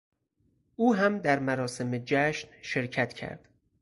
[0.75, 3.49] او هم در مراسم جشن شرکت کرد.